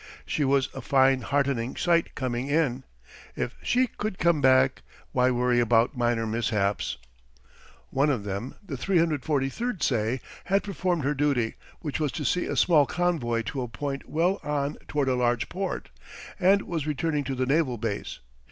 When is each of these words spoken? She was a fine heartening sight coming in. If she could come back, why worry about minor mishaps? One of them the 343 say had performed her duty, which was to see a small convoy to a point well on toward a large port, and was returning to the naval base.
She 0.25 0.43
was 0.43 0.67
a 0.73 0.81
fine 0.81 1.21
heartening 1.21 1.75
sight 1.75 2.15
coming 2.15 2.47
in. 2.47 2.85
If 3.35 3.53
she 3.61 3.85
could 3.85 4.17
come 4.17 4.41
back, 4.41 4.81
why 5.11 5.29
worry 5.29 5.59
about 5.59 5.95
minor 5.95 6.25
mishaps? 6.25 6.97
One 7.91 8.09
of 8.09 8.23
them 8.23 8.55
the 8.65 8.75
343 8.77 9.75
say 9.79 10.19
had 10.45 10.63
performed 10.63 11.03
her 11.03 11.13
duty, 11.13 11.53
which 11.81 11.99
was 11.99 12.11
to 12.13 12.25
see 12.25 12.45
a 12.47 12.55
small 12.55 12.87
convoy 12.87 13.43
to 13.43 13.61
a 13.61 13.67
point 13.67 14.09
well 14.09 14.39
on 14.43 14.77
toward 14.87 15.07
a 15.07 15.13
large 15.13 15.49
port, 15.49 15.89
and 16.39 16.63
was 16.63 16.87
returning 16.87 17.23
to 17.25 17.35
the 17.35 17.45
naval 17.45 17.77
base. 17.77 18.17